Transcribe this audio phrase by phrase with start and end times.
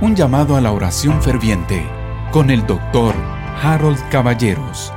[0.00, 1.84] Un llamado a la oración ferviente
[2.30, 3.16] con el doctor
[3.60, 4.92] Harold Caballeros.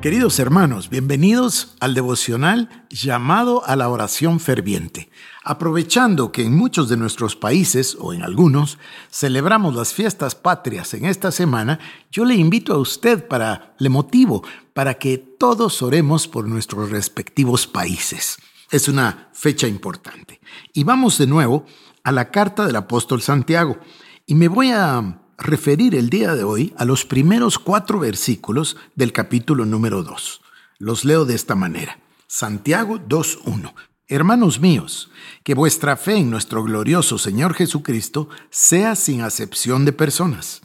[0.00, 5.10] Queridos hermanos, bienvenidos al devocional llamado a la oración ferviente.
[5.44, 8.78] Aprovechando que en muchos de nuestros países, o en algunos,
[9.10, 11.80] celebramos las fiestas patrias en esta semana,
[12.10, 14.42] yo le invito a usted para, le motivo,
[14.72, 18.38] para que todos oremos por nuestros respectivos países.
[18.72, 20.40] Es una fecha importante.
[20.72, 21.66] Y vamos de nuevo
[22.04, 23.78] a la carta del apóstol Santiago.
[24.24, 29.12] Y me voy a referir el día de hoy a los primeros cuatro versículos del
[29.12, 30.40] capítulo número 2.
[30.78, 31.98] Los leo de esta manera.
[32.26, 33.74] Santiago 2.1.
[34.08, 35.10] Hermanos míos,
[35.44, 40.62] que vuestra fe en nuestro glorioso Señor Jesucristo sea sin acepción de personas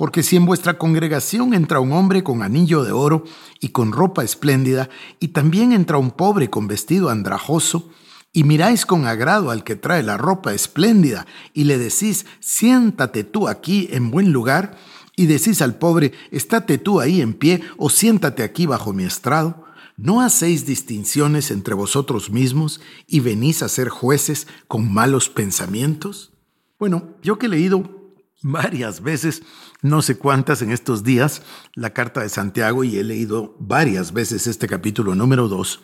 [0.00, 3.22] porque si en vuestra congregación entra un hombre con anillo de oro
[3.60, 7.90] y con ropa espléndida, y también entra un pobre con vestido andrajoso,
[8.32, 13.46] y miráis con agrado al que trae la ropa espléndida, y le decís, siéntate tú
[13.46, 14.78] aquí en buen lugar,
[15.16, 19.66] y decís al pobre, estate tú ahí en pie, o siéntate aquí bajo mi estrado,
[19.98, 26.32] ¿no hacéis distinciones entre vosotros mismos y venís a ser jueces con malos pensamientos?
[26.78, 27.99] Bueno, yo que he leído
[28.42, 29.42] varias veces,
[29.82, 31.42] no sé cuántas en estos días,
[31.74, 35.80] la carta de Santiago y he leído varias veces este capítulo número 2,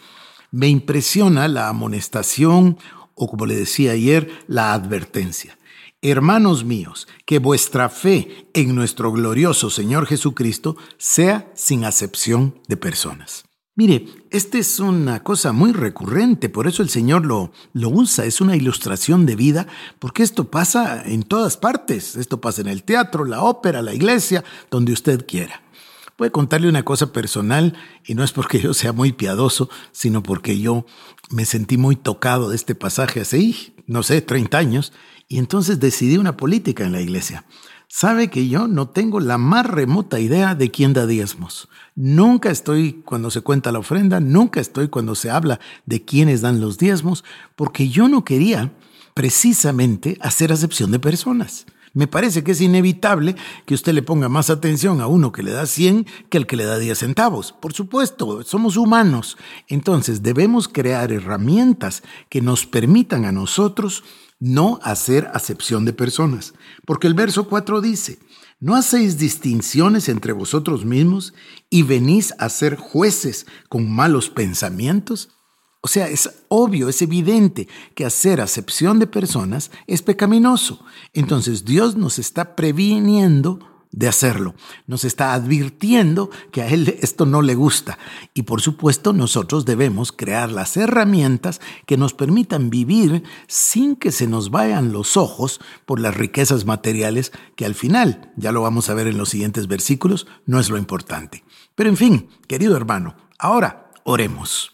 [0.51, 2.79] me impresiona la amonestación
[3.15, 5.59] o como le decía ayer, la advertencia.
[6.03, 13.45] Hermanos míos, que vuestra fe en nuestro glorioso Señor Jesucristo sea sin acepción de personas.
[13.79, 18.41] Mire, esta es una cosa muy recurrente, por eso el Señor lo, lo usa, es
[18.41, 19.67] una ilustración de vida,
[19.99, 24.43] porque esto pasa en todas partes, esto pasa en el teatro, la ópera, la iglesia,
[24.71, 25.61] donde usted quiera.
[26.17, 27.75] Voy a contarle una cosa personal,
[28.07, 30.87] y no es porque yo sea muy piadoso, sino porque yo
[31.29, 34.95] me sentí muy tocado de este pasaje hace, no sé, 30 años,
[35.29, 37.45] y entonces decidí una política en la iglesia
[37.89, 41.69] sabe que yo no tengo la más remota idea de quién da diezmos.
[41.95, 46.61] Nunca estoy cuando se cuenta la ofrenda, nunca estoy cuando se habla de quiénes dan
[46.61, 47.25] los diezmos,
[47.55, 48.73] porque yo no quería
[49.15, 51.67] precisamente hacer acepción de personas.
[51.97, 55.53] Me parece que es inevitable que usted le ponga más atención a uno que le
[55.53, 57.53] da 100 que al que le da 10 centavos.
[57.53, 59.39] Por supuesto, somos humanos.
[59.67, 64.05] Entonces debemos crear herramientas que nos permitan a nosotros
[64.39, 66.55] no hacer acepción de personas.
[66.85, 68.19] Porque el verso 4 dice,
[68.59, 71.35] no hacéis distinciones entre vosotros mismos
[71.69, 75.31] y venís a ser jueces con malos pensamientos.
[75.83, 80.85] O sea, es obvio, es evidente que hacer acepción de personas es pecaminoso.
[81.13, 84.55] Entonces Dios nos está previniendo de hacerlo.
[84.87, 87.99] Nos está advirtiendo que a Él esto no le gusta.
[88.35, 94.29] Y por supuesto nosotros debemos crear las herramientas que nos permitan vivir sin que se
[94.29, 98.95] nos vayan los ojos por las riquezas materiales que al final, ya lo vamos a
[98.95, 101.43] ver en los siguientes versículos, no es lo importante.
[101.75, 104.71] Pero en fin, querido hermano, ahora oremos.